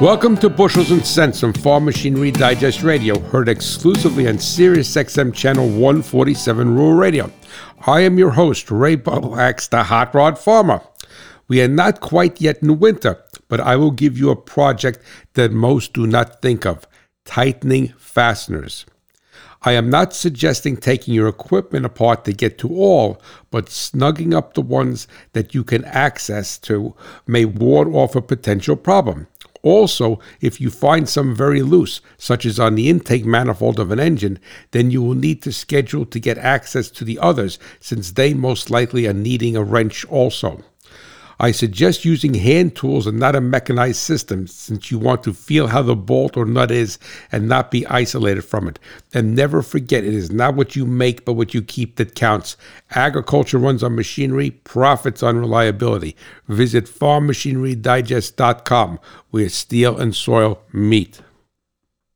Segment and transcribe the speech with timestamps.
[0.00, 5.34] Welcome to Bushels and Cents on Farm Machinery Digest Radio, heard exclusively on Sirius XM
[5.34, 7.32] Channel 147 Rural Radio.
[7.84, 10.82] I am your host, Ray Bohacz, the Hot Rod Farmer.
[11.48, 15.00] We are not quite yet in winter, but I will give you a project
[15.34, 16.86] that most do not think of
[17.24, 18.86] tightening fasteners.
[19.62, 23.20] I am not suggesting taking your equipment apart to get to all,
[23.50, 26.94] but snugging up the ones that you can access to
[27.26, 29.26] may ward off a potential problem.
[29.62, 34.00] Also, if you find some very loose, such as on the intake manifold of an
[34.00, 34.38] engine,
[34.70, 38.70] then you will need to schedule to get access to the others since they most
[38.70, 40.62] likely are needing a wrench also.
[41.40, 45.68] I suggest using hand tools and not a mechanized system since you want to feel
[45.68, 46.98] how the bolt or nut is
[47.30, 48.80] and not be isolated from it.
[49.14, 52.56] And never forget it is not what you make but what you keep that counts.
[52.90, 56.16] Agriculture runs on machinery, profits on reliability.
[56.48, 58.98] Visit farmmachinerydigest.com
[59.30, 61.20] where steel and soil meet.